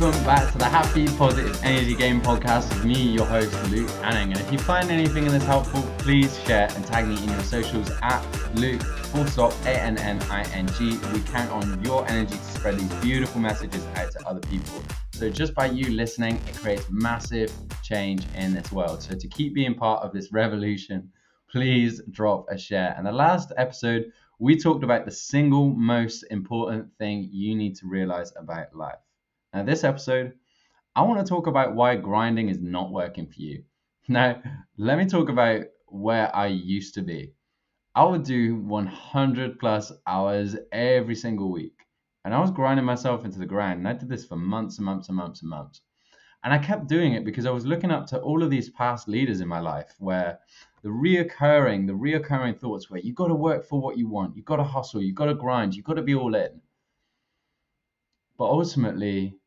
[0.00, 4.32] welcome back to the Happy Positive Energy Game podcast with me, your host, Luke Anning.
[4.32, 7.42] And if you find anything in this helpful, please share and tag me in your
[7.42, 8.24] socials at
[8.54, 10.98] Luke full stop A-N-N-I-N-G.
[11.12, 14.82] We count on your energy to spread these beautiful messages out to other people.
[15.12, 19.02] So just by you listening, it creates massive change in this world.
[19.02, 21.12] So to keep being part of this revolution,
[21.50, 22.94] please drop a share.
[22.96, 27.86] And the last episode, we talked about the single most important thing you need to
[27.86, 28.96] realize about life.
[29.52, 30.34] Now, this episode,
[30.94, 33.64] I want to talk about why grinding is not working for you.
[34.08, 34.42] Now,
[34.76, 37.32] let me talk about where I used to be.
[37.94, 41.86] I would do 100 plus hours every single week.
[42.24, 43.78] And I was grinding myself into the ground.
[43.78, 45.80] And I did this for months and months and months and months.
[46.44, 49.08] And I kept doing it because I was looking up to all of these past
[49.08, 50.38] leaders in my life where
[50.82, 54.42] the reoccurring, the reoccurring thoughts were you got to work for what you want, you
[54.42, 56.60] got to hustle, you got to grind, you got to be all in.
[58.38, 59.39] But ultimately,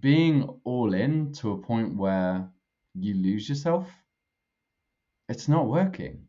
[0.00, 2.48] being all in to a point where
[2.94, 3.88] you lose yourself,
[5.28, 6.28] it's not working.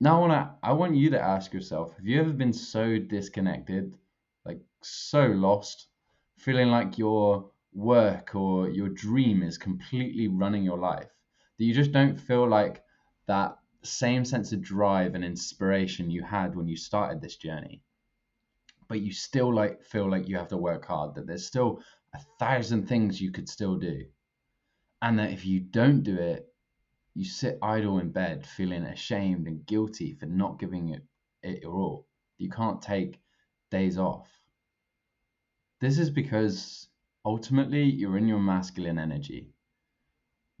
[0.00, 3.98] Now I want I want you to ask yourself, have you ever been so disconnected,
[4.44, 5.88] like so lost,
[6.36, 11.10] feeling like your work or your dream is completely running your life
[11.58, 12.82] that you just don't feel like
[13.26, 17.82] that same sense of drive and inspiration you had when you started this journey
[18.88, 21.80] but you still like feel like you have to work hard that there's still
[22.14, 24.04] a thousand things you could still do.
[25.00, 26.48] And that if you don't do it
[27.18, 31.02] you sit idle in bed feeling ashamed and guilty for not giving it,
[31.42, 32.06] it your all.
[32.38, 33.20] You can't take
[33.72, 34.28] days off.
[35.80, 36.86] This is because
[37.24, 39.50] ultimately you're in your masculine energy.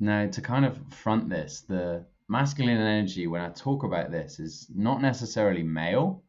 [0.00, 4.66] Now to kind of front this the masculine energy, when I talk about this, is
[4.74, 6.24] not necessarily male.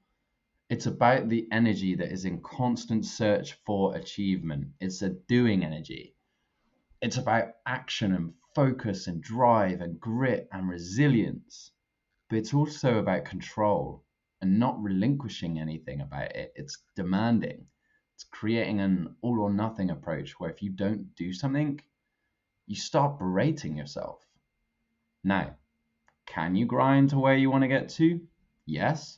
[0.69, 4.67] It's about the energy that is in constant search for achievement.
[4.79, 6.15] It's a doing energy.
[7.01, 11.71] It's about action and focus and drive and grit and resilience.
[12.29, 14.05] But it's also about control
[14.41, 16.53] and not relinquishing anything about it.
[16.55, 17.65] It's demanding.
[18.13, 21.81] It's creating an all or nothing approach where if you don't do something,
[22.67, 24.23] you start berating yourself.
[25.23, 25.55] Now,
[26.27, 28.21] can you grind to where you want to get to?
[28.67, 29.17] Yes.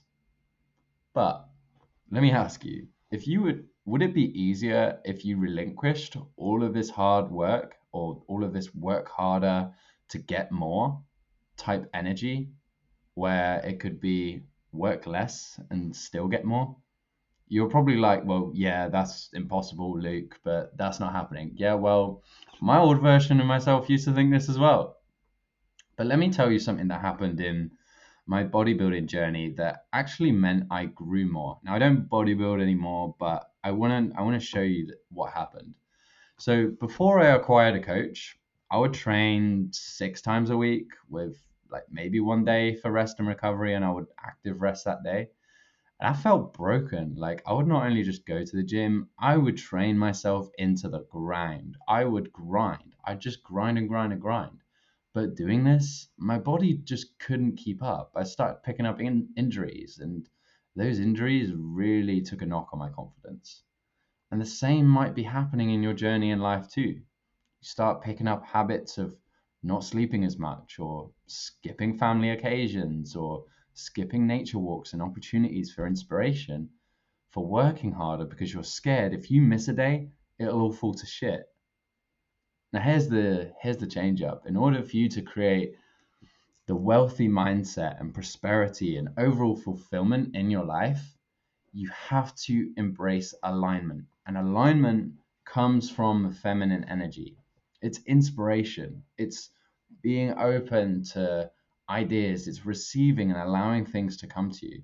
[1.14, 1.48] But
[2.10, 6.64] let me ask you, if you would would it be easier if you relinquished all
[6.64, 9.72] of this hard work or all of this work harder
[10.10, 11.02] to get more
[11.58, 12.50] type energy
[13.16, 16.76] where it could be work less and still get more?
[17.48, 21.52] You're probably like, well, yeah, that's impossible, Luke, but that's not happening.
[21.56, 22.24] Yeah, well,
[22.62, 24.98] my old version of myself used to think this as well.
[25.98, 27.72] But let me tell you something that happened in
[28.26, 31.60] my bodybuilding journey that actually meant I grew more.
[31.64, 35.34] Now I don't bodybuild anymore, but I want to I want to show you what
[35.34, 35.76] happened.
[36.38, 38.38] So before I acquired a coach,
[38.72, 41.38] I would train six times a week with
[41.70, 45.30] like maybe one day for rest and recovery, and I would active rest that day.
[46.02, 47.16] And I felt broken.
[47.16, 50.90] Like I would not only just go to the gym, I would train myself into
[50.90, 51.78] the grind.
[51.88, 52.96] I would grind.
[53.06, 54.61] I'd just grind and grind and grind.
[55.14, 58.14] But doing this, my body just couldn't keep up.
[58.16, 60.30] I started picking up in- injuries, and
[60.76, 63.64] those injuries really took a knock on my confidence.
[64.32, 66.82] And the same might be happening in your journey in life too.
[66.82, 67.04] You
[67.60, 69.18] start picking up habits of
[69.62, 75.88] not sleeping as much, or skipping family occasions, or skipping nature walks and opportunities for
[75.88, 76.70] inspiration,
[77.32, 81.06] for working harder because you're scared if you miss a day, it'll all fall to
[81.06, 81.46] shit.
[82.74, 84.48] Now here's the here's the change up.
[84.48, 85.76] In order for you to create
[86.68, 91.18] the wealthy mindset and prosperity and overall fulfillment in your life,
[91.74, 94.06] you have to embrace alignment.
[94.26, 95.14] And alignment
[95.46, 97.36] comes from the feminine energy.
[97.82, 99.04] It's inspiration.
[99.18, 99.50] It's
[100.02, 101.52] being open to
[101.90, 102.48] ideas.
[102.48, 104.82] It's receiving and allowing things to come to you.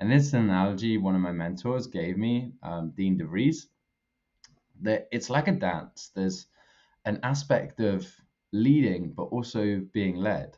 [0.00, 3.66] And this analogy one of my mentors gave me, um, Dean DeVries,
[4.80, 6.10] that it's like a dance.
[6.14, 6.46] There's
[7.04, 8.06] an aspect of
[8.52, 10.56] leading, but also being led.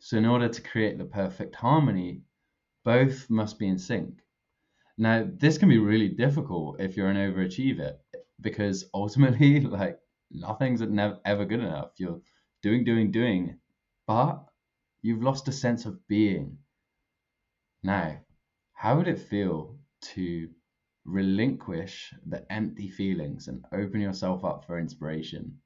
[0.00, 2.22] So, in order to create the perfect harmony,
[2.84, 4.22] both must be in sync.
[4.98, 7.98] Now, this can be really difficult if you're an overachiever
[8.40, 9.98] because ultimately, like,
[10.30, 11.92] nothing's ever good enough.
[11.98, 12.20] You're
[12.62, 13.58] doing, doing, doing,
[14.06, 14.48] but
[15.02, 16.58] you've lost a sense of being.
[17.82, 18.20] Now,
[18.72, 19.78] how would it feel
[20.14, 20.48] to
[21.04, 25.60] relinquish the empty feelings and open yourself up for inspiration?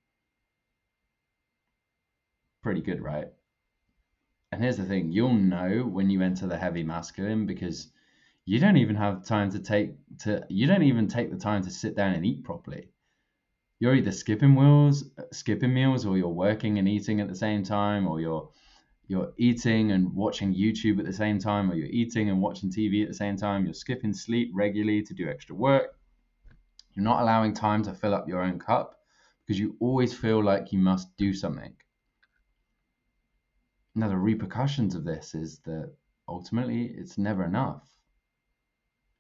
[2.67, 3.29] Pretty good, right?
[4.51, 7.93] And here's the thing you'll know when you enter the heavy masculine because
[8.45, 9.91] you don't even have time to take
[10.23, 12.89] to you don't even take the time to sit down and eat properly.
[13.79, 18.09] you're either skipping meals, skipping meals, or you're working and eating at the same time,
[18.09, 18.51] or you're
[19.07, 23.03] you're eating and watching YouTube at the same time, or you're eating and watching TV
[23.03, 23.65] at the same time.
[23.65, 26.01] You're skipping sleep regularly to do extra work.
[26.95, 28.97] You're not allowing time to fill up your own cup
[29.47, 31.73] because you always feel like you must do something.
[33.99, 35.91] Now, the repercussions of this is that
[36.29, 37.89] ultimately it's never enough.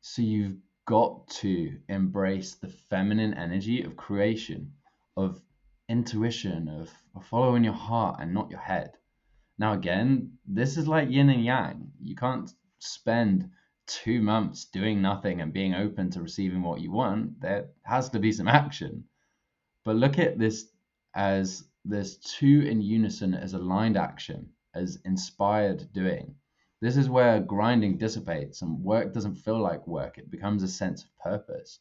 [0.02, 4.74] So you've got to embrace the feminine energy of creation,
[5.16, 5.40] of
[5.88, 6.90] intuition, of,
[7.24, 8.92] following your heart and not your head.
[9.58, 11.92] Now, again, this is like yin and yang.
[12.02, 13.48] You can't spend
[13.86, 17.40] two months doing nothing and being open to receiving what you want.
[17.40, 19.04] There has to be some action.
[19.84, 20.68] But look at this
[21.14, 26.34] as there's two in unison as aligned action, as inspired doing.
[26.80, 30.18] This is where grinding dissipates and work doesn't feel like work.
[30.18, 31.80] It becomes a sense of purpose.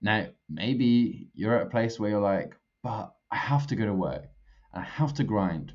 [0.00, 3.94] Now, maybe you're at a place where you're like, but I have to go to
[3.94, 4.24] work
[4.72, 5.72] and I have to grind.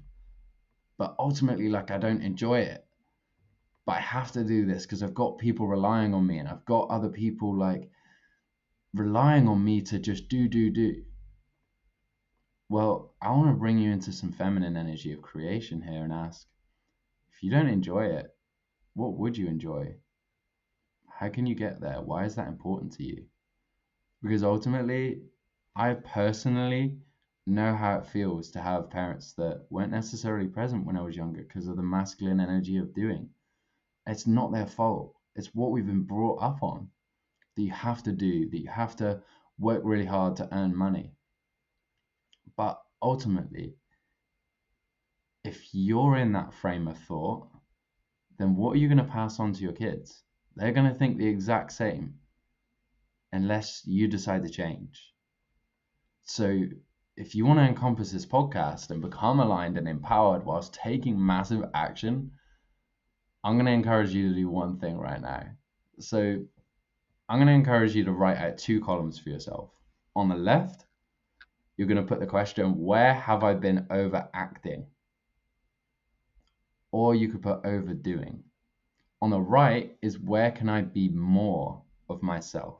[0.98, 2.86] But ultimately, like, I don't enjoy it.
[3.86, 6.66] But I have to do this because I've got people relying on me and I've
[6.66, 7.90] got other people like
[8.94, 11.04] relying on me to just do, do, do.
[12.70, 16.46] Well, I want to bring you into some feminine energy of creation here and ask
[17.32, 18.36] if you don't enjoy it,
[18.94, 19.96] what would you enjoy?
[21.08, 22.02] How can you get there?
[22.02, 23.26] Why is that important to you?
[24.22, 25.22] Because ultimately,
[25.78, 27.00] I personally
[27.46, 31.44] know how it feels to have parents that weren't necessarily present when I was younger
[31.44, 33.30] because of the masculine energy of doing.
[34.06, 35.16] It's not their fault.
[35.36, 36.90] It's what we've been brought up on
[37.56, 39.24] that you have to do, that you have to
[39.58, 41.14] work really hard to earn money.
[42.58, 43.76] But ultimately,
[45.44, 47.48] if you're in that frame of thought,
[48.40, 50.24] then what are you going to pass on to your kids?
[50.56, 52.16] They're going to think the exact same
[53.32, 55.14] unless you decide to change.
[56.24, 56.64] So,
[57.16, 61.64] if you want to encompass this podcast and become aligned and empowered whilst taking massive
[61.74, 62.32] action,
[63.44, 65.46] I'm going to encourage you to do one thing right now.
[66.00, 66.44] So,
[67.30, 69.70] I'm going to encourage you to write out two columns for yourself.
[70.16, 70.87] On the left,
[71.78, 74.88] you're going to put the question, Where have I been overacting?
[76.92, 78.44] or you could put overdoing.
[79.22, 82.80] On the right is where can I be more of myself?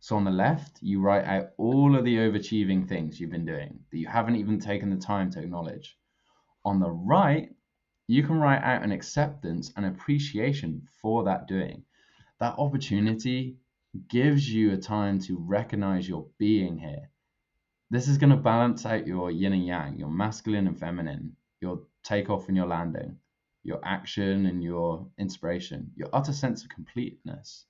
[0.00, 3.80] So on the left, you write out all of the overachieving things you've been doing
[3.90, 5.98] that you haven't even taken the time to acknowledge.
[6.64, 7.52] On the right,
[8.06, 11.82] you can write out an acceptance and appreciation for that doing.
[12.40, 13.56] That opportunity
[14.08, 17.10] gives you a time to recognize your being here.
[17.90, 21.80] This is going to balance out your yin and yang, your masculine and feminine, your
[22.02, 23.16] takeoff and your landing,
[23.64, 27.64] your action and your inspiration, your utter sense of completeness.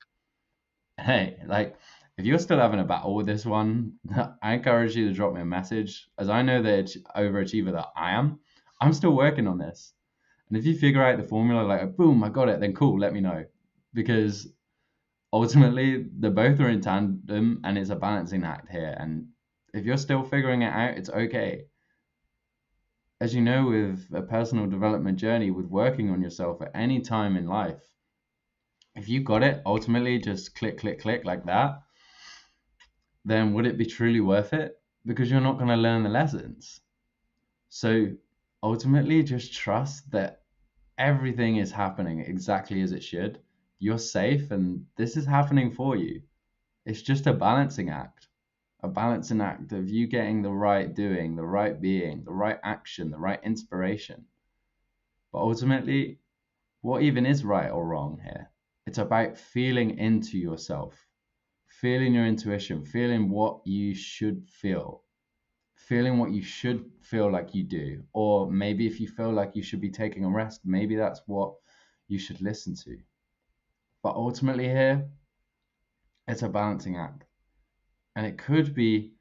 [0.98, 1.76] Hey, like
[2.16, 3.92] if you're still having a battle with this one,
[4.42, 6.08] I encourage you to drop me a message.
[6.18, 8.40] As I know the overachiever that I am,
[8.80, 9.92] I'm still working on this.
[10.48, 13.12] And if you figure out the formula, like boom, I got it, then cool, let
[13.12, 13.44] me know.
[13.94, 14.48] Because
[15.32, 18.96] ultimately, the both are in tandem and it's a balancing act here.
[18.98, 19.28] And
[19.74, 21.64] if you're still figuring it out, it's okay
[23.20, 27.36] as you know, with a personal development journey, with working on yourself at any time
[27.36, 27.82] in life,
[28.94, 31.82] if you got it ultimately just click, click, click like that,
[33.24, 34.80] then would it be truly worth it?
[35.04, 36.80] Because you're not going to learn the lessons.
[37.68, 38.08] So
[38.62, 40.42] ultimately, just trust that
[40.96, 43.40] everything is happening exactly as it should.
[43.80, 46.22] You're safe, and this is happening for you.
[46.86, 48.27] It's just a balancing act
[48.80, 53.10] a balancing act of you getting the right doing, the right being, the right action,
[53.10, 54.24] the right inspiration.
[55.32, 56.20] But ultimately,
[56.82, 58.50] what even is right or wrong here?
[58.86, 60.94] It's about feeling into yourself,
[61.66, 65.02] feeling your intuition, feeling what you should feel,
[65.74, 68.04] feeling what you should feel like you do.
[68.12, 71.54] Or maybe if you feel like you should be taking a rest, maybe that's what
[72.06, 72.96] you should listen to.
[74.04, 75.08] But ultimately, here,
[76.28, 77.24] it's a balancing act
[78.18, 79.12] and it could be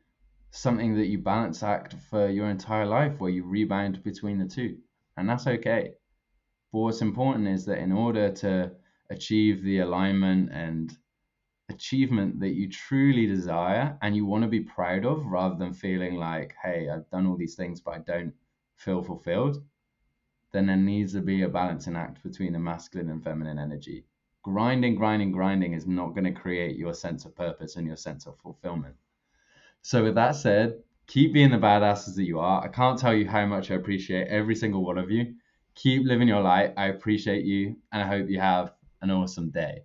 [0.50, 4.76] something that you balance act for your entire life where you rebound between the two.
[5.18, 5.92] And that's okay.
[6.74, 8.72] But what's important is that in order to
[9.12, 10.98] achieve the alignment and
[11.70, 16.16] achievement that you truly desire and you want to be proud of rather than feeling
[16.16, 18.34] like hey i've done all these things but i don't
[18.78, 19.58] feel fulfilled
[20.54, 24.06] then there needs to be a balancing act between the masculine and feminine energy
[24.48, 28.26] grinding, grinding, grinding is not going to create your sense of purpose and your sense
[28.26, 28.96] of fulfillment.
[29.82, 32.64] So, with that said, keep being the badasses that you are.
[32.64, 35.36] I can't tell you how much I appreciate every single one of you.
[35.76, 36.74] Keep living your light.
[36.78, 39.82] I appreciate you, and I hope you have an awesome day.